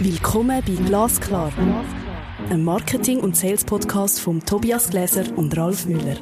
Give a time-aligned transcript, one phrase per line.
[0.00, 1.52] Willkommen bei Glasklar,
[2.50, 6.16] einem Marketing- und Sales-Podcast von Tobias Gläser und Ralf Müller.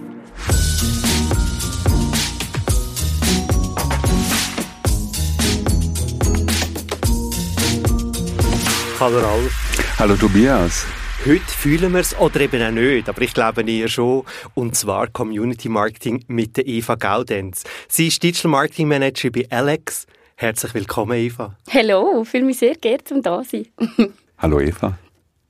[9.00, 9.98] Hallo Ralf.
[9.98, 10.84] Hallo Tobias.
[11.24, 14.24] Heute fühlen wir es oder eben auch nicht, aber ich glaube eher schon.
[14.52, 17.64] Und zwar Community Marketing mit der Eva Gaudenz.
[17.88, 20.06] Sie ist Digital Marketing Manager bei Alex.
[20.42, 21.56] Herzlich willkommen, Eva.
[21.72, 24.12] Hallo, fühle mich sehr geehrt, um da zu sein.
[24.38, 24.98] Hallo Eva.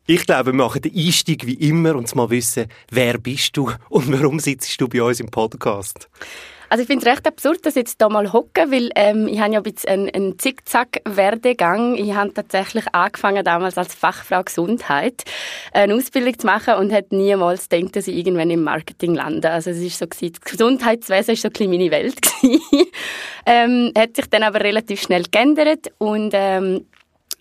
[0.06, 4.12] Ich glaube, wir machen den Einstieg wie immer und mal wissen, wer bist du und
[4.12, 6.10] warum sitzt du bei uns im Podcast?
[6.72, 9.40] Also ich finde es recht absurd, dass ich jetzt hier mal hocke, weil ähm, ich
[9.40, 11.96] habe ja ein bisschen einen, einen Zickzack-Werdegang.
[11.96, 15.22] Ich habe tatsächlich angefangen damals als Fachfrau Gesundheit
[15.74, 19.50] eine Ausbildung zu machen und hätte niemals gedacht, dass ich irgendwann im Marketing lande.
[19.50, 22.32] Also es ist so gewesen, das Gesundheitswesen ist so ein meine Welt
[23.44, 26.86] ähm, hat sich dann aber relativ schnell geändert und ähm,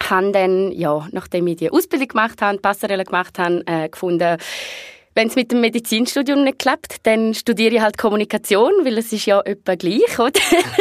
[0.10, 4.40] habe dann, ja, nachdem ich die Ausbildung gemacht habe, Passerelle gemacht habe, äh, gefunden,
[5.14, 9.26] wenn es mit dem Medizinstudium nicht klappt, dann studiere ich halt Kommunikation, weil es ist
[9.26, 10.40] ja etwa gleich, oder?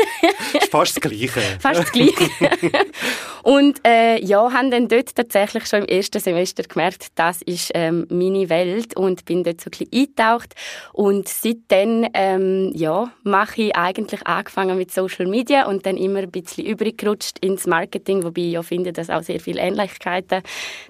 [0.70, 1.41] Fast das Gleiche.
[1.59, 2.31] Fast das Gleiche.
[3.42, 8.06] und äh, ja, haben dann dort tatsächlich schon im ersten Semester gemerkt, das ist ähm,
[8.08, 10.55] meine Welt und bin dort so ein bisschen eingetaucht.
[10.92, 16.31] Und seitdem ähm, ja, mache ich eigentlich angefangen mit Social Media und dann immer ein
[16.31, 20.42] bisschen übergerutscht ins Marketing, wobei ich ja finde, dass auch sehr viele Ähnlichkeiten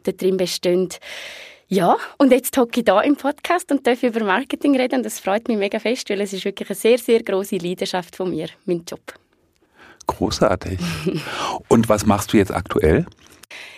[0.02, 0.90] da drin bestehen.
[1.72, 5.20] Ja, und jetzt hocke ich hier im Podcast und darf über Marketing reden und das
[5.20, 8.48] freut mich mega fest, weil es ist wirklich eine sehr, sehr große Leidenschaft von mir,
[8.64, 9.00] mein Job.
[10.08, 10.80] Großartig.
[11.68, 13.06] und was machst du jetzt aktuell?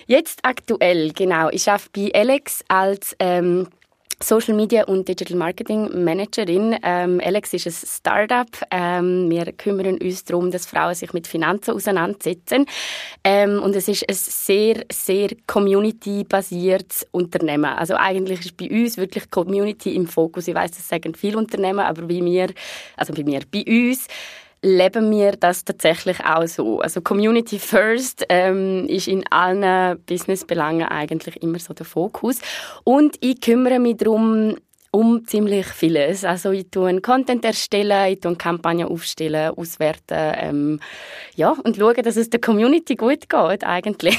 [0.07, 1.51] Jetzt aktuell, genau.
[1.51, 3.69] Ich arbeite bei Alex als ähm,
[4.23, 6.77] Social Media und Digital Marketing Managerin.
[6.83, 8.48] Ähm, Alex ist ein Startup.
[8.70, 12.67] Ähm, wir kümmern uns darum, dass Frauen sich mit Finanzen auseinandersetzen.
[13.25, 17.65] Ähm, und es ist ein sehr, sehr community-basiertes Unternehmen.
[17.65, 20.48] Also eigentlich ist bei uns wirklich Community im Fokus.
[20.48, 22.49] Ich weiß, das sagen viele Unternehmen, aber bei mir,
[22.97, 24.06] also bei mir, bei uns
[24.62, 26.81] leben wir das tatsächlich auch so.
[26.81, 32.41] Also Community First ähm, ist in allen Businessbelangen eigentlich immer so der Fokus.
[32.84, 34.56] Und ich kümmere mich darum,
[34.93, 36.25] um ziemlich vieles.
[36.25, 40.81] Also ich tue Content erstellen, ich tue Kampagnen aufstellen, auswerten, ähm,
[41.34, 44.19] ja, und schaue, dass es der Community gut geht, eigentlich.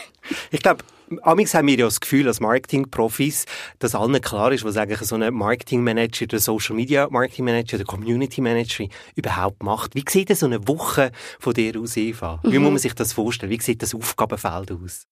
[0.50, 0.82] ich glaube,
[1.22, 3.46] Amix haben wir ja das Gefühl als Marketing-Profis,
[3.78, 9.94] dass allen klar ist, was eigentlich so ein Marketing-Manager, der Social-Media-Marketing-Manager, der Community-Manager überhaupt macht.
[9.94, 12.40] Wie sieht so eine Woche von dir aus, Eva?
[12.42, 12.64] Wie mhm.
[12.64, 13.50] muss man sich das vorstellen?
[13.50, 15.06] Wie sieht das Aufgabenfeld aus?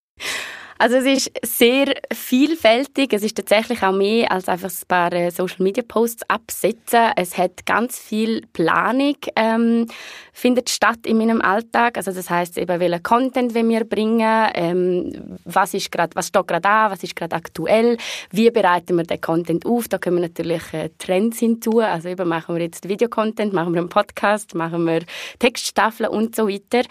[0.78, 3.12] Also es ist sehr vielfältig.
[3.12, 7.12] Es ist tatsächlich auch mehr als einfach ein paar äh, Social Media Posts absetzen.
[7.16, 9.86] Es hat ganz viel Planung ähm,
[10.32, 11.96] findet statt in meinem Alltag.
[11.96, 16.68] Also das heißt eben welchen Content wir bringen, ähm, was ist gerade, was steht gerade
[16.68, 17.96] an, was ist gerade aktuell,
[18.30, 19.86] wie bereiten wir den Content auf.
[19.86, 21.78] Da können wir natürlich äh, Trends hinzu.
[21.78, 25.02] Also eben machen wir jetzt Videocontent, machen wir einen Podcast, machen wir
[25.38, 26.82] Textstaffeln und so weiter.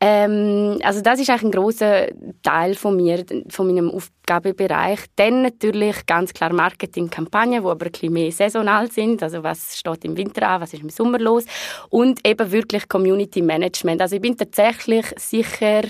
[0.00, 2.08] Ähm, also das ist eigentlich ein großer
[2.42, 3.90] Teil von mir von meinem
[4.30, 5.00] Aufgabenbereich.
[5.16, 9.22] Dann natürlich ganz klar Marketingkampagnen, die aber ein bisschen mehr saisonal sind.
[9.22, 11.44] Also was steht im Winter an, was ist im Sommer los.
[11.88, 14.00] Und eben wirklich Community Management.
[14.00, 15.82] Also ich bin tatsächlich sicher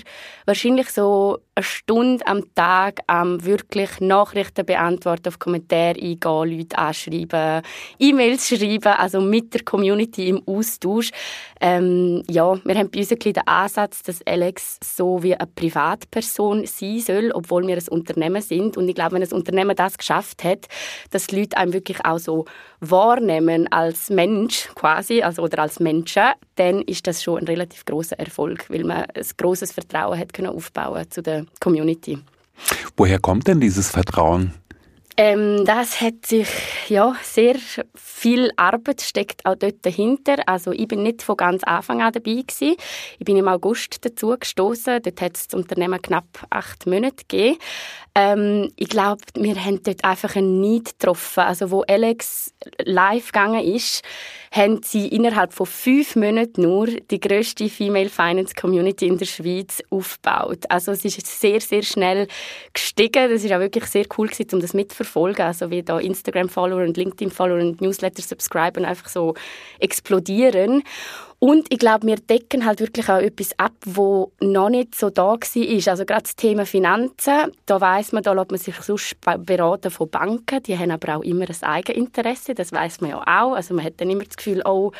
[0.45, 7.61] wahrscheinlich so eine Stunde am Tag am wirklich Nachrichten beantworten, auf Kommentare eingehen, Leute anschreiben,
[7.99, 11.11] E-Mails schreiben, also mit der Community im Austausch.
[11.59, 15.47] Ähm, ja, wir haben bei uns ein bisschen den Ansatz, dass Alex so wie eine
[15.47, 18.77] Privatperson sein soll, obwohl wir ein Unternehmen sind.
[18.77, 20.67] Und ich glaube, wenn ein Unternehmen das geschafft hat,
[21.09, 22.45] dass die Leute einem wirklich auch so
[22.79, 26.23] wahrnehmen als Mensch quasi, also oder als Menschen,
[26.55, 30.49] dann ist das schon ein relativ großer Erfolg, weil man ein großes Vertrauen hat können
[30.49, 32.19] aufbauen zu der Community.
[32.95, 34.53] Woher kommt denn dieses Vertrauen?
[35.23, 36.47] Ähm, das hat sich,
[36.89, 37.55] ja, sehr
[37.93, 40.37] viel Arbeit steckt auch dort dahinter.
[40.47, 42.75] Also ich bin nicht von ganz Anfang an dabei gewesen.
[43.19, 44.99] Ich bin im August dazu gestoßen.
[45.03, 47.59] Dort hat es das Unternehmen knapp acht Monate gegeben.
[48.15, 51.41] Ähm, ich glaube, wir haben dort einfach einen Need getroffen.
[51.41, 54.01] Also wo Alex live gegangen ist,
[54.51, 59.81] haben sie innerhalb von fünf Monaten nur die grösste Female Finance Community in der Schweiz
[59.89, 60.65] aufgebaut.
[60.67, 62.27] Also es ist sehr, sehr schnell
[62.73, 63.31] gestiegen.
[63.31, 65.45] Das ist auch wirklich sehr cool gewesen, um das mitzuverfolgen.
[65.45, 69.35] Also wie da Instagram-Follower und LinkedIn-Follower und Newsletter-Subscriber einfach so
[69.79, 70.83] explodieren.
[71.43, 75.23] Und ich glaube, wir decken halt wirklich auch etwas ab, wo noch nicht so da
[75.23, 75.37] war.
[75.39, 80.07] Also gerade das Thema Finanzen, da weiß man, da lässt man sich sonst beraten von
[80.07, 80.61] Banken.
[80.61, 83.55] Die haben aber auch immer ein Eigeninteresse, das weiß man ja auch.
[83.55, 84.91] Also man hat dann immer das Gefühl, oh,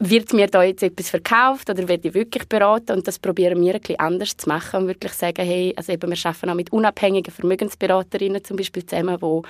[0.00, 3.74] wird mir da jetzt etwas verkauft oder werde ich wirklich beraten und das probieren wir
[3.74, 6.72] ein bisschen anders zu machen und wirklich sagen, hey, also eben, wir arbeiten auch mit
[6.72, 9.48] unabhängigen Vermögensberaterinnen zum Beispiel zusammen, die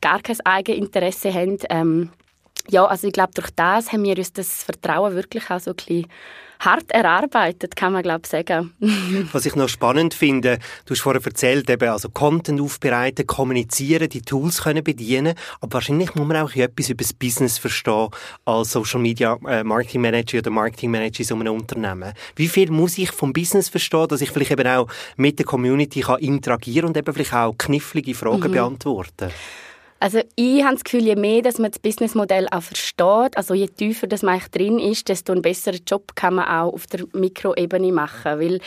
[0.00, 1.58] gar kein Eigeninteresse haben.
[1.68, 2.10] Ähm,
[2.68, 5.76] ja, also ich glaube, durch das haben wir uns das Vertrauen wirklich auch so ein
[5.76, 6.06] bisschen
[6.60, 8.74] hart erarbeitet, kann man glaube ich sagen.
[9.32, 14.20] Was ich noch spannend finde, du hast vorher erzählt, eben also Content aufbereiten, kommunizieren, die
[14.20, 18.08] Tools können bedienen, aber wahrscheinlich muss man auch etwas über das Business verstehen
[18.44, 22.12] als Social Media äh, Marketing Manager oder Marketing Manager in so einem Unternehmen.
[22.36, 26.00] Wie viel muss ich vom Business verstehen, dass ich vielleicht eben auch mit der Community
[26.00, 28.52] kann interagieren und eben vielleicht auch knifflige Fragen mhm.
[28.52, 29.30] beantworten
[30.00, 33.68] also ich habe das Gefühl, je mehr dass man das Businessmodell auch versteht, also je
[33.68, 37.92] tiefer das man drin ist, desto einen besseren Job kann man auch auf der Mikroebene
[37.92, 38.60] machen, weil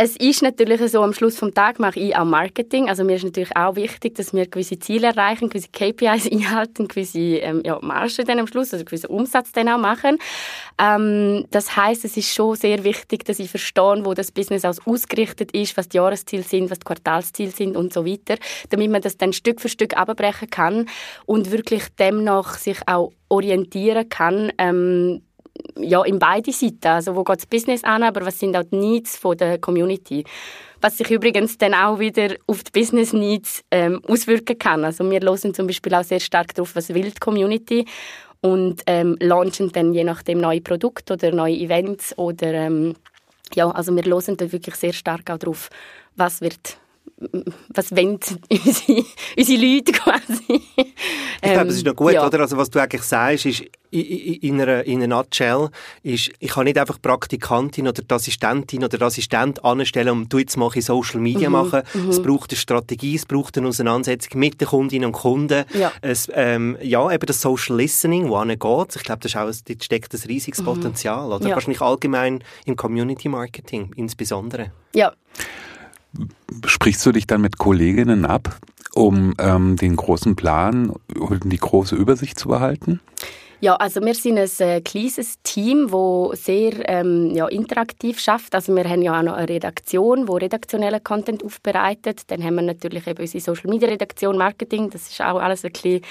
[0.00, 2.88] es ist natürlich so, am Schluss des Tages mache ich auch Marketing.
[2.88, 7.18] Also mir ist natürlich auch wichtig, dass wir gewisse Ziele erreichen, gewisse KPIs einhalten, gewisse
[7.18, 10.18] ähm, ja, Marge dann am Schluss, also gewissen Umsatz dann auch machen.
[10.80, 14.78] Ähm, das heißt, es ist schon sehr wichtig, dass ich verstehe, wo das Business aus
[14.86, 18.36] ausgerichtet ist, was die Jahresziele sind, was die Quartalsziele sind und so weiter,
[18.70, 20.88] damit man das dann Stück für Stück abbrechen kann
[21.26, 25.22] und wirklich demnach sich auch orientieren kann, ähm,
[25.76, 26.86] ja, in beide Seiten.
[26.88, 30.24] Also wo geht das Business an, aber was sind auch die Needs von der Community?
[30.80, 34.84] Was sich übrigens dann auch wieder auf die Business Needs ähm, auswirken kann.
[34.84, 37.84] Also wir hören zum Beispiel auch sehr stark darauf, was will die Community
[38.40, 42.94] und ähm, launchen dann je nachdem neue Produkte oder neue Events oder ähm,
[43.54, 45.70] ja, also wir hören da wirklich sehr stark auch darauf,
[46.16, 46.78] was wird
[47.74, 48.18] was wollen
[48.50, 49.04] unsere,
[49.36, 50.62] unsere Leute quasi.
[50.76, 52.26] ich glaube, es ist noch gut, ja.
[52.26, 52.40] oder?
[52.40, 55.70] Also was du eigentlich sagst, ist, in einer, in einer Nutshell,
[56.02, 60.56] ist, ich kann nicht einfach Praktikantin oder die Assistentin oder Assistent anstellen und du jetzt
[60.58, 61.54] mache ich Social Media mhm.
[61.54, 61.82] machen.
[61.94, 62.10] Mhm.
[62.10, 65.64] Es braucht eine Strategie, es braucht eine Auseinandersetzung mit den Kundinnen und Kunden.
[65.72, 68.96] Ja, es, ähm, ja eben das Social Listening, wo geht.
[68.96, 70.66] Ich glaube, das ist auch, dort steckt ein riesiges mhm.
[70.66, 71.32] Potenzial.
[71.32, 71.48] Oder?
[71.48, 71.54] Ja.
[71.54, 74.70] Wahrscheinlich allgemein im Community Marketing insbesondere.
[74.94, 75.12] Ja,
[76.66, 78.58] Sprichst du dich dann mit Kolleginnen ab,
[78.94, 83.00] um ähm, den großen Plan und die große Übersicht zu behalten?
[83.60, 88.54] Ja, also wir sind ein äh, kleines Team, das sehr ähm, ja, interaktiv schafft.
[88.54, 92.22] Also wir haben ja auch noch eine Redaktion, die redaktionellen Content aufbereitet.
[92.28, 94.90] Dann haben wir natürlich eben unsere Social Media Redaktion, Marketing.
[94.90, 96.02] Das ist auch alles ein bisschen,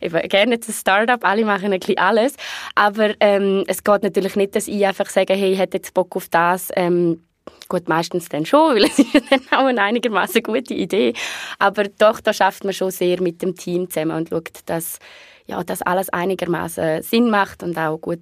[0.00, 1.24] eben, gerne ein Startup.
[1.24, 2.36] Alle machen ein bisschen alles.
[2.76, 6.14] Aber ähm, es geht natürlich nicht, dass ich einfach sage, hey, ich hätte jetzt Bock
[6.14, 6.70] auf das.
[6.76, 7.24] Ähm,
[7.72, 11.14] Gut, meistens dann schon, weil es ist dann auch eine einigermaßen gute Idee.
[11.58, 14.98] Aber doch, da schafft man schon sehr mit dem Team zusammen und schaut, dass
[15.46, 18.20] ja, dass alles einigermaßen Sinn macht und auch gut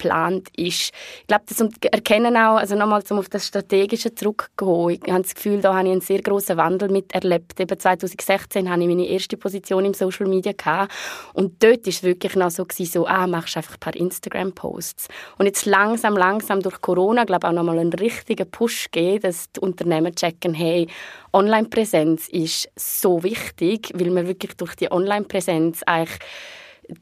[0.00, 0.92] geplant ist.
[1.20, 1.60] Ich glaube, das
[1.92, 5.00] erkennen auch, also nochmal zum auf das Strategische zurückgehen.
[5.04, 7.58] Ich habe das Gefühl, da habe ich einen sehr großen Wandel miterlebt.
[7.60, 10.92] Eben 2016 hatte ich meine erste Position im Social Media gehabt.
[11.34, 15.08] und dort war es wirklich noch so gewesen, so, ah, machst einfach ein paar Instagram-Posts.
[15.38, 19.52] Und jetzt langsam, langsam durch Corona, glaube ich, auch nochmal einen richtigen Push geben, dass
[19.52, 20.88] die Unternehmen checken, hey,
[21.32, 26.18] Online-Präsenz ist so wichtig, weil man wirklich durch die Online-Präsenz eigentlich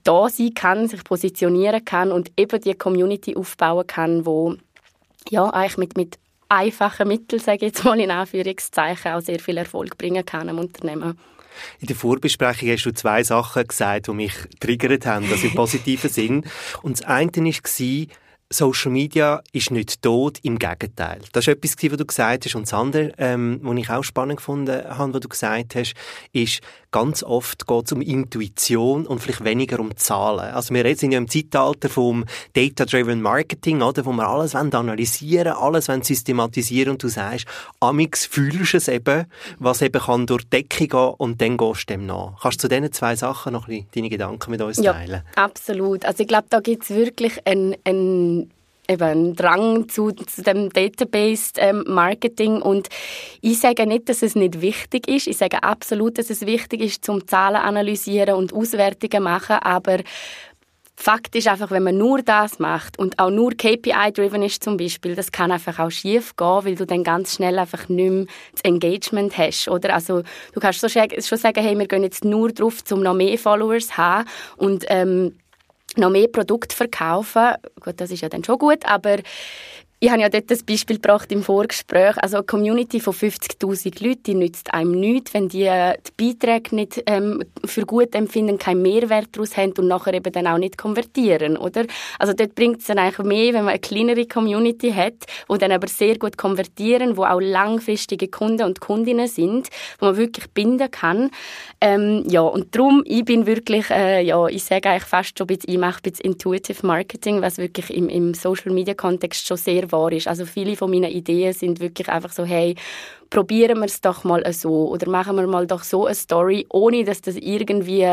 [0.04, 4.56] da sein kann, sich positionieren kann und eben die Community aufbauen kann, wo
[5.30, 6.18] ja eigentlich mit, mit
[6.48, 10.58] einfachen Mitteln, sage ich jetzt mal in Anführungszeichen, auch sehr viel Erfolg bringen kann am
[10.58, 11.18] Unternehmen.
[11.80, 16.10] In der Vorbesprechung hast du zwei Sachen gesagt, die mich triggert haben, das im positiven
[16.10, 16.44] Sinn.
[16.82, 18.06] Und das eine war,
[18.50, 21.20] Social Media ist nicht tot, im Gegenteil.
[21.32, 22.54] Das ist etwas, was du gesagt hast.
[22.54, 25.94] Und das andere, ähm, was ich auch spannend gefunden habe, was du gesagt hast,
[26.32, 30.54] ist, ganz oft geht es um Intuition und vielleicht weniger um Zahlen.
[30.54, 35.86] Also wir sind ja im Zeitalter vom Data-Driven Marketing, oder, wo wir alles analysieren alles
[35.86, 37.46] systematisieren und du sagst,
[37.80, 39.26] amix fühlst du es eben,
[39.58, 42.40] was eben kann durch die Decke gehen und dann gehst du dem nach.
[42.40, 45.22] Kannst du zu diesen zwei Sachen noch ein bisschen deine Gedanken mit uns teilen?
[45.36, 46.06] Ja, absolut.
[46.06, 48.37] Also ich glaube, da gibt es wirklich ein, ein
[48.88, 52.88] eben Drang zu, zu dem Database-Marketing ähm, und
[53.40, 55.26] ich sage nicht, dass es nicht wichtig ist.
[55.26, 59.98] Ich sage absolut, dass es wichtig ist, zum Zahlen analysieren und Auswertungen machen, aber
[61.00, 65.14] Fakt ist einfach, wenn man nur das macht und auch nur KPI-driven ist zum Beispiel,
[65.14, 68.62] das kann einfach auch schief gehen, weil du dann ganz schnell einfach nicht mehr das
[68.62, 69.94] Engagement hast, oder?
[69.94, 70.88] Also du kannst schon
[71.38, 75.36] sagen, hey, wir gehen jetzt nur drauf, um noch mehr Followers zu haben und ähm,
[75.96, 77.54] noch mehr Produkte verkaufen.
[77.80, 79.16] Gut, das ist ja dann schon gut, aber
[80.00, 82.16] ich habe ja dort das Beispiel gebracht im Vorgespräch.
[82.22, 86.76] Also eine Community von 50.000 Leuten, die nützt einem nichts, wenn die äh, die Beiträge
[86.76, 90.78] nicht ähm, für gut empfinden, keinen Mehrwert daraus haben und nachher eben dann auch nicht
[90.78, 91.84] konvertieren, oder?
[92.20, 95.14] Also dort bringt es dann eigentlich mehr, wenn man eine kleinere Community hat,
[95.48, 100.16] wo dann aber sehr gut konvertieren, wo auch langfristige Kunden und Kundinnen sind, wo man
[100.16, 101.30] wirklich binden kann.
[101.80, 105.78] Ähm, ja, und darum, ich bin wirklich, äh, ja, ich sage eigentlich fast schon ich
[105.78, 110.28] mache ein bisschen Intuitive Marketing, was wirklich im, im Social-Media-Kontext schon sehr wahr ist.
[110.28, 112.74] Also viele von meinen Ideen sind wirklich einfach so, hey,
[113.30, 117.04] probieren wir es doch mal so oder machen wir mal doch so eine Story, ohne
[117.04, 118.06] dass das irgendwie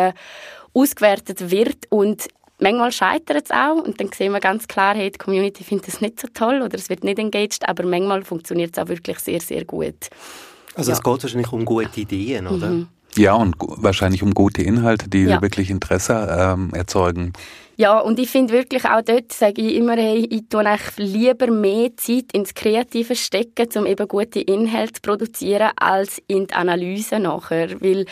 [0.73, 2.27] ausgewertet wird und
[2.59, 6.01] manchmal scheitert es auch und dann sehen wir ganz klar, hey, die Community findet es
[6.01, 9.41] nicht so toll oder es wird nicht engaged, aber manchmal funktioniert es auch wirklich sehr,
[9.41, 10.09] sehr gut.
[10.75, 10.97] Also ja.
[10.97, 12.67] es geht wahrscheinlich um gute Ideen, oder?
[12.67, 12.87] Mhm.
[13.15, 15.41] Ja, und wahrscheinlich um gute Inhalte, die ja.
[15.41, 17.31] wirklich Interesse ähm, erzeugen.
[17.77, 20.63] Ja, und ich finde wirklich auch dort, sage ich immer, hey, ich tue
[20.95, 26.53] lieber mehr Zeit ins Kreative stecken, um eben gute Inhalte zu produzieren, als in die
[26.53, 27.81] Analyse nachher.
[27.81, 28.05] Weil,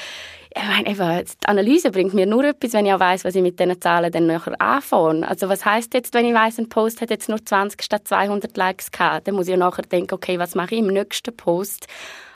[0.54, 3.42] ich meine, eben, die Analyse bringt mir nur etwas, wenn ich auch weiss, was ich
[3.42, 5.26] mit diesen Zahlen dann nachher anfange.
[5.26, 8.58] Also was heißt jetzt, wenn ich weiss, ein Post hat jetzt nur 20 statt 200
[8.58, 11.88] Likes gehabt, dann muss ich nachher denken, okay, was mache ich im nächsten Post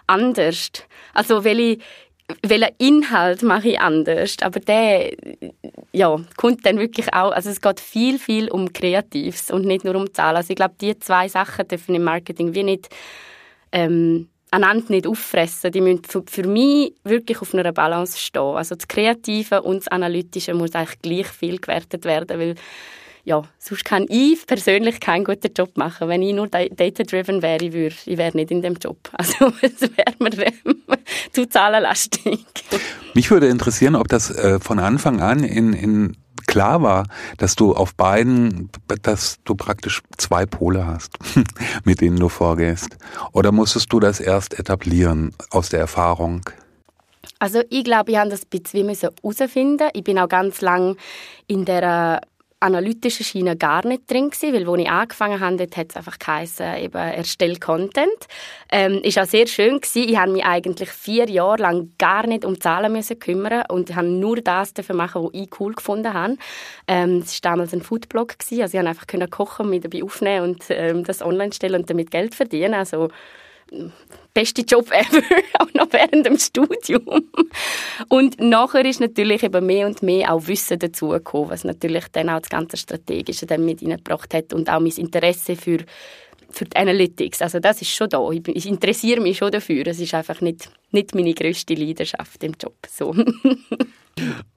[0.07, 0.71] anders?
[1.13, 1.77] Also, weil
[2.41, 5.11] welchen Inhalt mache ich anders, aber der
[5.93, 9.95] ja, kommt dann wirklich auch, also es geht viel, viel um Kreatives und nicht nur
[9.95, 10.37] um Zahlen.
[10.37, 12.89] Also ich glaube, die zwei Sachen dürfen im Marketing wie nicht
[13.71, 15.71] ähm, einander nicht auffressen.
[15.71, 18.55] Die müssen für, für mich wirklich auf einer Balance stehen.
[18.55, 22.55] Also das Kreative und das Analytische muss eigentlich gleich viel gewertet werden, weil
[23.27, 26.07] ja, sonst kann ich persönlich keinen guten Job machen.
[26.07, 28.97] Wenn ich nur data-driven wäre, ich, würde, ich wäre nicht in dem Job.
[29.17, 30.53] Also es wäre mir
[31.33, 32.45] zu zahlenlastig.
[33.13, 36.15] Mich würde interessieren, ob das äh, von Anfang an in, in
[36.45, 37.05] klar war,
[37.37, 38.69] dass du auf beiden,
[39.01, 41.17] dass du praktisch zwei Pole hast,
[41.83, 42.97] mit denen du vorgehst.
[43.33, 46.49] Oder musstest du das erst etablieren aus der Erfahrung?
[47.39, 49.89] Also ich glaube, ich habe das ein bisschen herausfinden.
[49.93, 50.95] Ich bin auch ganz lang
[51.47, 52.21] in der
[52.59, 56.77] analytische Schiene gar nicht drin gewesen, weil als ich angefangen habe, hat es einfach geheißen,
[56.77, 58.27] eben erstell Content.
[58.71, 60.09] Ähm, ist auch sehr schön gewesen.
[60.09, 64.07] Ich habe mich eigentlich vier Jahre lang gar nicht um Zahlen müssen kümmern und habe
[64.07, 66.37] nur das dafür machen, was ich cool gefunden habe.
[66.87, 70.49] Ähm, es war damals ein Foodblog gewesen, also ich konnte einfach kochen, mich dabei aufnehmen
[70.49, 72.73] und ähm, das online stellen und damit Geld verdienen.
[72.73, 73.09] Also
[74.33, 75.21] beste Job ever,
[75.59, 77.29] auch noch während dem Studium.
[78.09, 82.39] Und nachher ist natürlich eben mehr und mehr auch Wissen dazugekommen, was natürlich dann auch
[82.39, 85.79] das ganze Strategische dann mit reingebracht hat und auch mein Interesse für
[86.49, 87.41] für die Analytics.
[87.41, 88.29] Also das ist schon da.
[88.29, 89.85] Ich, interessiere mich schon dafür.
[89.87, 92.75] Es ist einfach nicht, nicht meine größte Leidenschaft im Job.
[92.89, 93.15] So.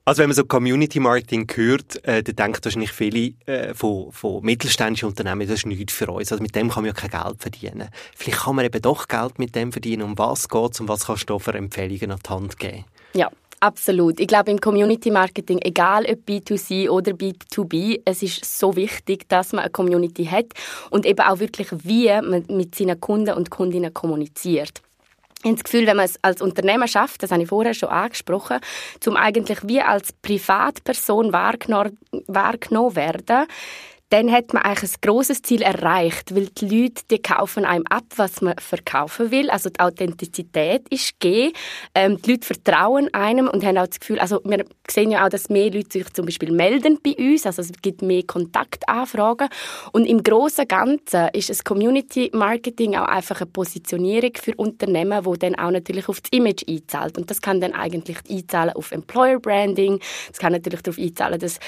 [0.07, 4.43] Also wenn man so Community Marketing hört, äh, dann denken wahrscheinlich viele äh, von, von
[4.43, 6.33] mittelständischen Unternehmen, das ist nichts für uns.
[6.33, 7.91] Also mit dem kann man ja kein Geld verdienen.
[8.17, 10.03] Vielleicht kann man eben doch Geld mit dem verdienen.
[10.03, 12.85] Um was geht es und was kannst du für Empfehlungen an die Hand geben?
[13.13, 13.31] Ja,
[13.63, 14.19] Absolut.
[14.21, 19.53] Ich glaube, im Community Marketing, egal ob B2C oder B2B, es ist so wichtig, dass
[19.53, 20.47] man eine Community hat
[20.89, 24.81] und eben auch wirklich, wie man mit seinen Kunden und Kundinnen kommuniziert.
[25.43, 27.91] Ich habe das Gefühl, wenn man es als Unternehmer schafft, das habe ich vorher schon
[27.91, 28.61] angesprochen,
[28.99, 33.47] zum eigentlich wie als Privatperson wahrgenommen werden,
[34.11, 38.03] dann hat man eigentlich ein grosses Ziel erreicht, weil die Leute, die kaufen einem ab,
[38.17, 39.51] was man verkaufen will.
[39.51, 41.53] Also die Authentizität ist gegeben.
[41.95, 45.29] Ähm, die Leute vertrauen einem und haben auch das Gefühl, also wir sehen ja auch,
[45.29, 49.49] dass mehr Leute sich zum Beispiel melden bei uns, also es gibt mehr Kontaktanfragen.
[49.93, 55.37] Und im und Ganzen ist das Community Marketing auch einfach eine Positionierung für Unternehmen, wo
[55.37, 57.17] dann auch natürlich auf das Image einzahlt.
[57.17, 60.01] Und das kann dann eigentlich einzahlen auf Employer Branding.
[60.29, 61.61] Das kann natürlich darauf einzahlen, dass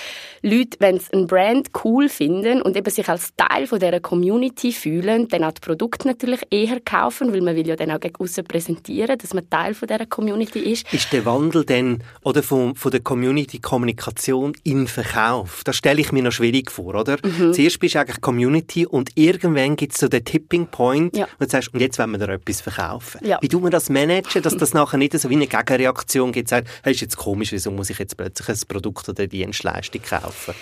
[0.43, 4.01] Leute, wenn sie ein Brand cool finden, finden und eben sich als Teil von dieser
[4.01, 8.01] Community fühlen, dann auch die Produkte natürlich eher kaufen, weil man will ja dann auch
[8.01, 10.93] gegen aussen präsentieren, dass man Teil von dieser Community ist.
[10.93, 15.63] Ist der Wandel denn oder von, von der Community-Kommunikation in Verkauf?
[15.65, 17.19] Das stelle ich mir noch schwierig vor, oder?
[17.23, 17.53] Mhm.
[17.53, 21.25] Zuerst bist du eigentlich Community und irgendwann gibt es so den Tipping Point ja.
[21.39, 23.21] und du sagst, und jetzt wollen wir dir etwas verkaufen.
[23.25, 23.39] Ja.
[23.41, 26.69] Wie tun wir das managen, dass das nachher nicht so wie eine Gegenreaktion gibt, sagt,
[26.83, 30.55] hey, ist jetzt komisch, wieso muss ich jetzt plötzlich ein Produkt oder eine Dienstleistung kaufen?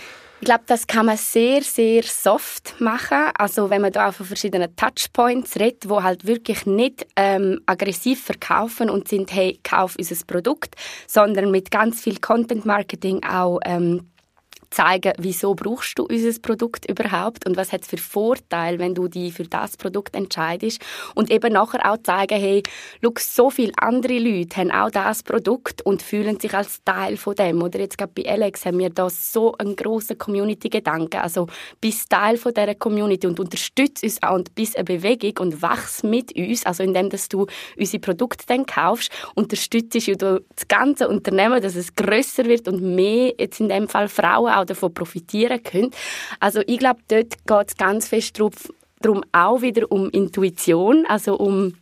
[0.42, 3.30] Ich glaube, das kann man sehr, sehr soft machen.
[3.36, 8.88] Also wenn man da auf verschiedenen Touchpoints redet, wo halt wirklich nicht ähm, aggressiv verkaufen
[8.88, 14.10] und sind, hey, kauf unser Produkt, sondern mit ganz viel Content Marketing auch ähm,
[14.70, 19.08] zeigen, wieso brauchst du unser Produkt überhaupt und was hat es für Vorteile, wenn du
[19.08, 20.80] dich für das Produkt entscheidest
[21.14, 22.62] und eben nachher auch zeigen, hey,
[23.02, 27.34] schau, so viele andere Leute haben auch das Produkt und fühlen sich als Teil von
[27.34, 27.62] dem.
[27.62, 31.20] Oder jetzt gerade bei Alex haben wir da so einen grossen Community-Gedanken.
[31.20, 31.48] Also
[31.80, 36.04] bist Teil von dieser Community und unterstützt uns auch und bist eine Bewegung und wachst
[36.04, 37.46] mit uns, also indem dass du
[37.76, 43.34] unsere Produkte dann kaufst, unterstützt du das ganze Unternehmen, dass es grösser wird und mehr,
[43.38, 45.90] jetzt in dem Fall Frauen auch davon profitieren können.
[46.38, 48.38] Also ich glaube, dort geht es ganz fest
[49.00, 51.74] darum, auch wieder um Intuition, also um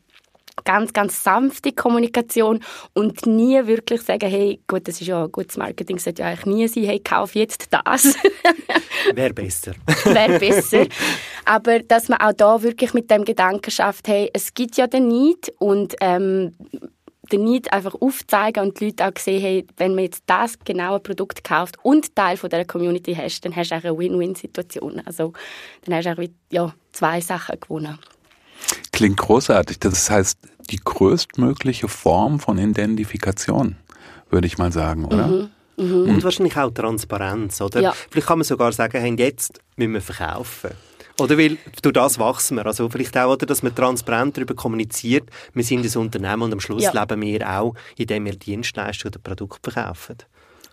[0.64, 2.60] ganz, ganz sanfte Kommunikation
[2.94, 6.68] und nie wirklich sagen, hey, gut, das ist ja gutes Marketing, sollte ja eigentlich nie
[6.68, 8.16] sein, hey, kauf jetzt das.
[9.14, 9.72] Wäre besser.
[10.04, 10.86] Wäre besser.
[11.44, 15.08] Aber dass man auch da wirklich mit dem Gedanken schafft, hey, es gibt ja den
[15.08, 16.54] Need und ähm,
[17.32, 21.00] den Need einfach aufzeigen und die Leute auch sehen, hey, wenn man jetzt das genaue
[21.00, 25.02] Produkt kauft und Teil von der Community hast, dann hast du auch eine Win-Win-Situation.
[25.04, 25.32] Also
[25.84, 27.98] dann hast du auch ja, zwei Sachen gewonnen.
[28.92, 29.78] Klingt großartig.
[29.78, 30.38] Das heißt,
[30.70, 33.76] die größtmögliche Form von Identifikation,
[34.30, 35.26] würde ich mal sagen, oder?
[35.26, 35.50] Mhm.
[35.76, 36.10] Mhm.
[36.10, 37.80] Und wahrscheinlich auch Transparenz, oder?
[37.80, 37.94] Ja.
[38.10, 40.70] Vielleicht kann man sogar sagen, hey, jetzt müssen wir verkaufen.
[41.20, 42.66] Oder weil durch das wachsen wir.
[42.66, 46.60] Also vielleicht auch, oder, dass man transparent darüber kommuniziert, wir sind ein Unternehmen und am
[46.60, 46.92] Schluss ja.
[46.92, 50.16] leben wir auch, indem wir Dienstleistungen oder Produkte verkaufen.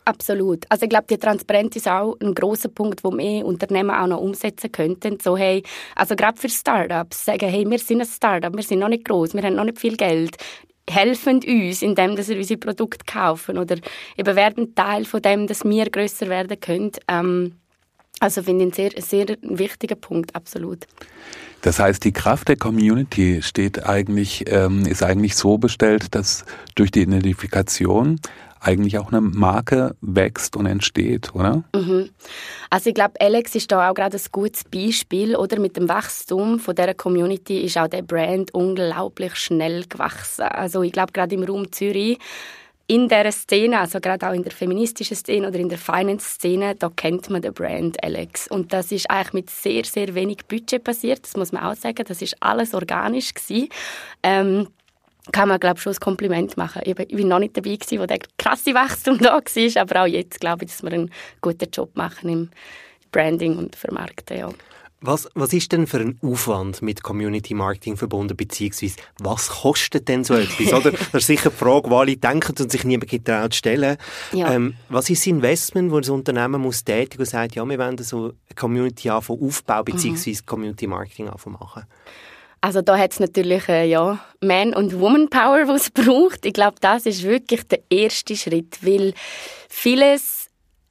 [0.05, 0.65] Absolut.
[0.69, 4.21] Also ich glaube, die Transparenz ist auch ein großer Punkt, wo mehr Unternehmen auch noch
[4.21, 5.17] umsetzen könnten.
[5.19, 5.63] So, hey,
[5.95, 9.33] also gerade für Startups sagen, hey, wir sind ein Startup, wir sind noch nicht groß,
[9.33, 10.37] wir haben noch nicht viel Geld
[10.87, 13.77] helfen uns, indem dass wir unsere Produkte kaufen oder
[14.17, 16.91] eben werden Teil von dem, dass wir größer werden können.
[17.07, 17.55] Ähm,
[18.19, 20.87] also finde ich einen sehr, sehr wichtigen Punkt, absolut.
[21.61, 26.45] Das heißt, die Kraft der Community steht eigentlich, ähm, ist eigentlich so bestellt, dass
[26.75, 28.19] durch die Identifikation
[28.65, 31.63] eigentlich auch eine Marke wächst und entsteht, oder?
[31.75, 32.09] Mhm.
[32.69, 35.59] Also ich glaube, Alex ist da auch gerade ein gutes Beispiel, oder?
[35.59, 40.43] Mit dem Wachstum von dieser Community ist auch der Brand unglaublich schnell gewachsen.
[40.43, 42.17] Also ich glaube, gerade im Raum Zürich
[42.87, 46.91] in der Szene, also gerade auch in der feministischen Szene oder in der Finance-Szene, da
[46.95, 48.47] kennt man den Brand Alex.
[48.47, 52.05] Und das ist eigentlich mit sehr, sehr wenig Budget passiert, das muss man auch sagen.
[52.07, 53.69] Das ist alles organisch gewesen.
[54.21, 54.67] Ähm,
[55.31, 56.83] kann man, glaube ich, schon ein Kompliment machen.
[56.85, 60.39] Ich war noch nicht dabei, gewesen, wo der krasse Wachstum da war, aber auch jetzt
[60.39, 61.11] glaube ich, dass wir einen
[61.41, 62.49] guten Job machen im
[63.11, 64.37] Branding und Vermarkten.
[64.37, 64.49] Ja.
[65.05, 70.23] Was, was ist denn für ein Aufwand mit Community Marketing verbunden, beziehungsweise was kostet denn
[70.23, 70.73] so etwas?
[70.73, 70.91] Oder?
[71.11, 73.97] Das ist sicher die Frage, die alle denken und sich niemand getraut stellen.
[74.31, 74.51] Ja.
[74.51, 77.97] Ähm, was ist das Investment, das ein Unternehmen muss tätigen und sagt, ja, wir wollen
[77.99, 80.45] so eine Community aufbauen, beziehungsweise mhm.
[80.45, 81.83] Community Marketing machen?
[82.65, 86.47] Also da hat es natürlich äh, ja, Man- und Woman-Power, was es braucht.
[86.47, 89.13] Ich glaube, das ist wirklich der erste Schritt, weil
[89.69, 90.44] vieles,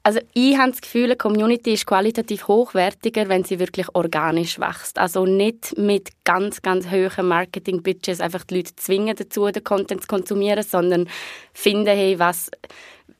[0.04, 4.98] also ich habe das Gefühl, eine Community ist qualitativ hochwertiger, wenn sie wirklich organisch wächst.
[4.98, 10.06] Also nicht mit ganz, ganz hohen Marketing-Budgets einfach die Leute zwingen dazu, den Content zu
[10.06, 11.08] konsumieren, sondern
[11.54, 12.50] finden, hey, was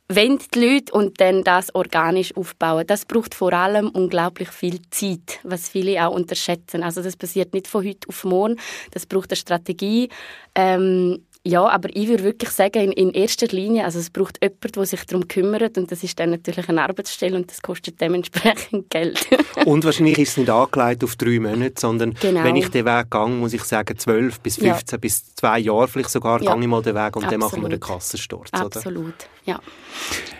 [0.09, 2.87] wenn die Leute und dann das organisch aufbauen.
[2.87, 6.83] Das braucht vor allem unglaublich viel Zeit, was viele auch unterschätzen.
[6.83, 8.61] Also das passiert nicht von heute auf morgen.
[8.91, 10.11] Das braucht eine Strategie.
[10.55, 14.73] Ähm, ja, aber ich würde wirklich sagen, in, in, erster Linie, also es braucht jemanden,
[14.73, 18.89] der sich darum kümmert und das ist dann natürlich eine Arbeitsstelle und das kostet dementsprechend
[18.91, 19.27] Geld.
[19.67, 22.45] und wahrscheinlich ist es nicht angelegt auf drei Monate, sondern genau.
[22.45, 24.99] wenn ich den Weg gehe, muss ich sagen, zwölf bis 15 ja.
[24.99, 26.55] bis zwei Jahre vielleicht sogar, ja.
[26.55, 27.33] gehe ich mal den Weg und Absolut.
[27.33, 28.49] dann machen wir den Kassensturz.
[28.51, 29.15] Absolut, oder?
[29.45, 29.61] ja.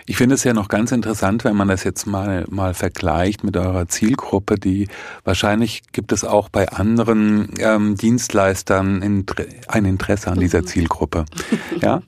[0.07, 3.57] Ich finde es ja noch ganz interessant, wenn man das jetzt mal, mal vergleicht mit
[3.57, 4.87] eurer Zielgruppe, die
[5.23, 9.01] wahrscheinlich gibt es auch bei anderen ähm, Dienstleistern
[9.67, 10.67] ein Interesse an dieser mhm.
[10.95, 11.25] Zielgruppe.
[11.81, 12.01] ja?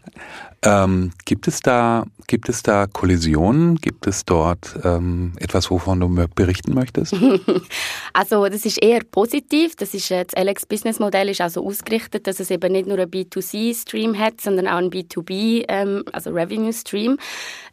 [0.64, 3.76] Ähm, gibt es da gibt es da Kollisionen?
[3.76, 7.16] Gibt es dort ähm, etwas, wovon du berichten möchtest?
[8.14, 9.76] also das ist eher positiv.
[9.76, 13.10] Das ist das Alex Business Modell ist also ausgerichtet, dass es eben nicht nur einen
[13.10, 17.18] B2C Stream hat, sondern auch einen B2B, ähm, also Revenue Stream.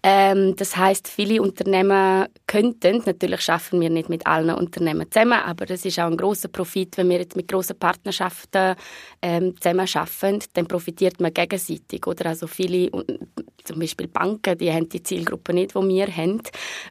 [0.02, 5.66] Ähm, das heißt, viele Unternehmen könnten, natürlich schaffen wir nicht mit allen Unternehmen zusammen, aber
[5.66, 8.76] das ist auch ein großer Profit, wenn wir jetzt mit großen Partnerschaften
[9.22, 12.26] ähm, zusammen schaffen, dann profitiert man gegenseitig, oder?
[12.26, 12.92] Also viele,
[13.64, 16.42] zum Beispiel Banken, die haben die Zielgruppe nicht, die wir haben,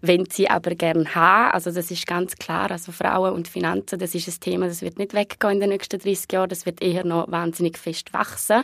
[0.02, 1.54] wenn sie aber gerne haben.
[1.54, 4.98] Also das ist ganz klar, also Frauen und Finanzen, das ist ein Thema, das wird
[4.98, 8.64] nicht weggehen in den nächsten 30 Jahren, das wird eher noch wahnsinnig fest wachsen.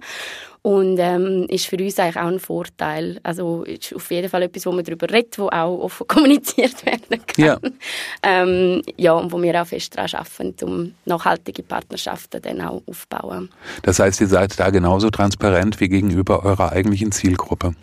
[0.61, 3.19] Und ähm, ist für uns eigentlich auch ein Vorteil.
[3.23, 7.25] Also ist auf jeden Fall etwas, wo man darüber redet, wo auch offen kommuniziert werden
[7.25, 7.45] kann.
[7.45, 7.57] Ja,
[8.23, 13.49] ähm, ja und wo wir auch fest daran arbeiten, um nachhaltige Partnerschaften dann auch aufzubauen.
[13.83, 17.73] Das heißt, ihr seid da genauso transparent wie gegenüber eurer eigentlichen Zielgruppe?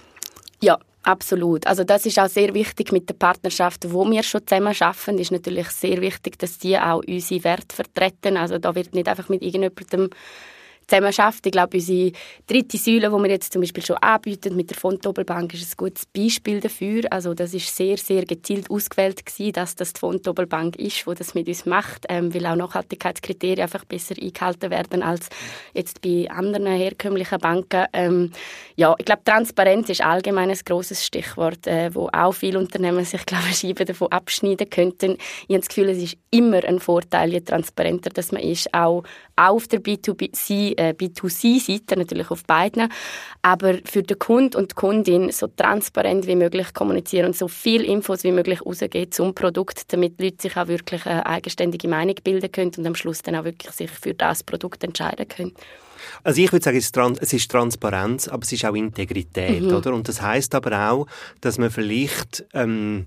[0.60, 1.68] Ja, Absolut.
[1.68, 5.30] Also das ist auch sehr wichtig mit den Partnerschaften, wo wir schon zusammen arbeiten, ist
[5.30, 8.36] natürlich sehr wichtig, dass die auch unsere Werte vertreten.
[8.36, 10.10] Also da wird nicht einfach mit irgendjemandem
[10.86, 11.46] zusammen schafft.
[11.46, 12.12] Ich glaube, unsere
[12.46, 16.06] dritte Säule, die wir jetzt zum Beispiel schon anbieten mit der Fontobelbank, ist ein gutes
[16.06, 17.02] Beispiel dafür.
[17.10, 21.34] Also das ist sehr, sehr gezielt ausgewählt gewesen, dass das die Fontobelbank ist, wo das
[21.34, 25.28] mit uns macht, ähm, weil auch Nachhaltigkeitskriterien einfach besser eingehalten werden als
[25.74, 27.86] jetzt bei anderen herkömmlichen Banken.
[27.92, 28.32] Ähm,
[28.76, 33.24] ja, ich glaube, Transparenz ist allgemein ein grosses Stichwort, äh, wo auch viele Unternehmen sich,
[33.26, 35.16] glaube ich, davon abschneiden könnten.
[35.48, 39.02] Ich habe das Gefühl, es ist immer ein Vorteil, je transparenter dass man ist, auch
[39.36, 42.88] auf der B2C äh, B2C-Seite, natürlich auf beiden,
[43.42, 47.82] aber für den Kunden und die Kundin so transparent wie möglich kommunizieren und so viel
[47.82, 52.16] Infos wie möglich rausgeben zum Produkt, damit die Leute sich auch wirklich eine eigenständige Meinung
[52.22, 55.52] bilden können und am Schluss dann auch wirklich sich für das Produkt entscheiden können.
[56.22, 59.74] Also ich würde sagen, es ist Transparenz, aber es ist auch Integrität, mhm.
[59.74, 59.94] oder?
[59.94, 61.06] Und das heißt aber auch,
[61.40, 63.06] dass man vielleicht ähm,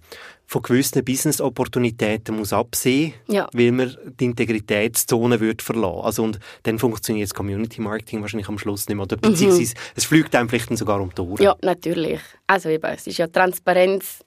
[0.49, 3.47] von gewissen Business-Opportunitäten muss absehen, ja.
[3.53, 6.01] weil man die Integritätszone wird verlassen.
[6.01, 9.03] Also und dann funktioniert das Community-Marketing wahrscheinlich am Schluss nicht mehr.
[9.03, 9.21] Oder mhm.
[9.21, 9.79] beziehungsweise mhm.
[9.95, 11.43] es fliegt einem vielleicht sogar um die Ohren.
[11.43, 12.19] Ja, natürlich.
[12.47, 14.25] Also eben, es ist ja Transparenz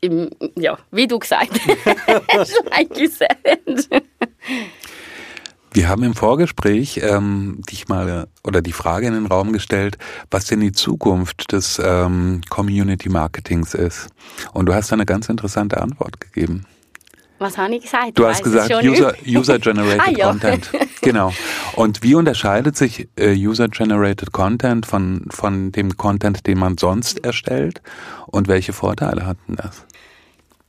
[0.00, 1.50] im, ja, wie du gesagt
[2.28, 4.04] hast, like you said.
[5.92, 9.98] Wir haben im Vorgespräch ähm, dich mal oder die Frage in den Raum gestellt,
[10.30, 14.08] was denn die Zukunft des ähm, Community Marketings ist.
[14.54, 16.64] Und du hast eine ganz interessante Antwort gegeben.
[17.40, 18.18] Was habe ich gesagt?
[18.18, 20.28] Du hast gesagt User, User ah, ja.
[20.28, 20.70] Content.
[21.02, 21.34] Genau.
[21.76, 27.22] Und wie unterscheidet sich äh, User Generated Content von von dem Content, den man sonst
[27.22, 27.82] erstellt?
[28.28, 29.84] Und welche Vorteile hat denn das?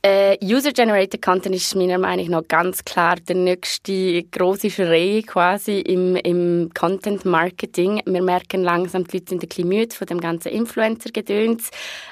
[0.06, 6.14] Äh, User-Generated Content ist meiner Meinung nach ganz klar der nächste große Schrei quasi im,
[6.16, 8.02] im Content-Marketing.
[8.04, 11.70] Wir merken langsam, die Leute sind ein bisschen müde von dem ganzen Influencer-Gedöns.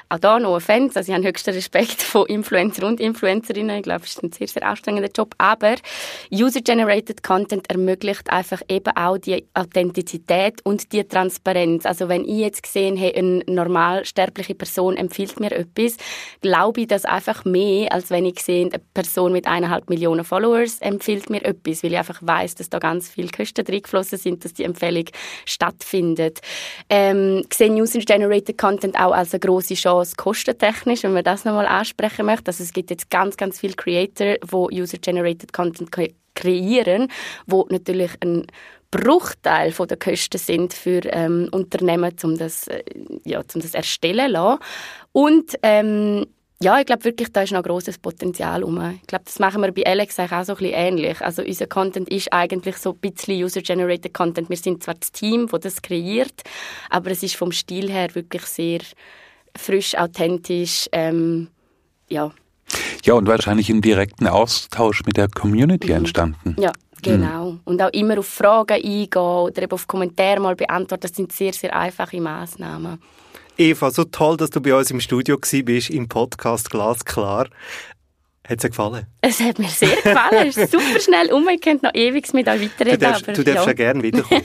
[0.09, 3.77] Auch da no offense, also ich habe höchsten Respekt von Influencer und Influencerinnen.
[3.77, 5.35] Ich glaube, es ist ein sehr, sehr anstrengender Job.
[5.37, 5.75] Aber
[6.31, 11.85] User-Generated Content ermöglicht einfach eben auch die Authentizität und die Transparenz.
[11.85, 15.97] Also wenn ich jetzt gesehen habe, eine normalsterbliche Person empfiehlt mir etwas,
[16.41, 20.23] glaube ich, dass einfach mehr mehr, als wenn ich sehe, eine Person mit eineinhalb Millionen
[20.23, 24.43] Followers empfiehlt mir etwas, weil ich einfach weiß, dass da ganz viele Kosten reingeflossen sind,
[24.43, 25.05] dass die Empfehlung
[25.45, 26.39] stattfindet.
[26.89, 32.25] Ähm, sehe User-Generated Content auch als eine grosse Chance kostentechnisch, wenn man das nochmal ansprechen
[32.25, 32.47] möchte.
[32.47, 35.89] Also es gibt jetzt ganz, ganz viele Creator, die User-Generated Content
[36.35, 37.07] kreieren,
[37.45, 38.47] wo natürlich ein
[38.91, 42.83] Bruchteil von der Kosten sind für ähm, Unternehmen, um das, äh,
[43.25, 44.59] ja, um das erstellen zu lassen.
[45.11, 46.27] Und ähm,
[46.61, 48.79] ja, ich glaube wirklich, da ist noch ein grosses Potenzial rum.
[49.01, 51.21] Ich glaube, das machen wir bei Alex auch so ein bisschen ähnlich.
[51.21, 54.49] Also unser Content ist eigentlich so ein bisschen User-Generated Content.
[54.49, 56.43] Wir sind zwar das Team, das das kreiert,
[56.89, 58.79] aber es ist vom Stil her wirklich sehr
[59.55, 61.49] frisch, authentisch, ähm,
[62.07, 62.31] ja.
[63.03, 65.97] Ja, und wahrscheinlich im direkten Austausch mit der Community mhm.
[65.97, 66.55] entstanden.
[66.57, 66.71] Ja,
[67.03, 67.51] Genau.
[67.51, 67.59] Mhm.
[67.65, 71.01] Und auch immer auf Fragen eingehen oder eben auf Kommentare mal beantworten.
[71.01, 72.99] Das sind sehr, sehr einfache Massnahmen.
[73.57, 77.49] Eva, so toll, dass du bei uns im Studio bist im Podcast Glasklar.
[78.45, 79.05] Hat es dir gefallen?
[79.21, 80.47] Es hat mir sehr gefallen.
[80.49, 81.47] Es ist super schnell um.
[81.47, 82.99] Ich könnte noch ewig mit euch weiterreden.
[82.99, 83.67] Du darfst, aber, du darfst ja.
[83.67, 84.41] ja gerne wiederkommen.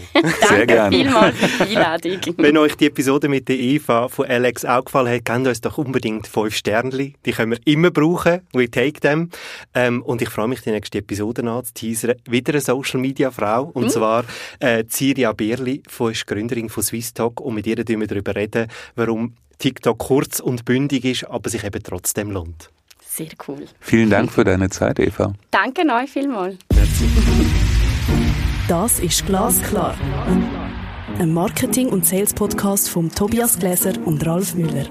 [0.48, 0.96] sehr gerne.
[0.96, 2.20] vielmals für die Einladung.
[2.36, 5.78] Wenn euch die Episode mit der Eva von Alex auch gefallen hat, gebt uns doch
[5.78, 7.14] unbedingt fünf Sternchen.
[7.26, 8.42] Die können wir immer brauchen.
[8.52, 9.30] We take them.
[9.74, 12.14] Ähm, und ich freue mich, die nächste Episode anzuteasern.
[12.30, 13.64] Wieder eine Social-Media-Frau.
[13.74, 13.90] Und mhm.
[13.90, 14.24] zwar
[14.60, 17.40] äh, Ciria Bierli, die ist Gründerin von SwissTalk.
[17.40, 21.64] Und mit ihr reden wir darüber reden, warum TikTok kurz und bündig ist, aber sich
[21.64, 22.70] eben trotzdem lohnt.
[23.18, 23.64] Sehr cool.
[23.80, 25.32] Vielen Dank für deine Zeit, Eva.
[25.50, 26.56] Danke euch vielmals.
[28.68, 29.96] Das ist Glasklar.
[31.18, 34.86] Ein Marketing- und Sales-Podcast von Tobias Gläser und Ralf Müller.